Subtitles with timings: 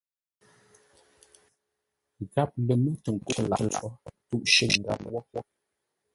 [2.31, 3.87] Gháp lər mə́ tə nkə́u cər lâʼ có
[4.29, 5.21] tûʼ shʉ̂ŋ gháp wó.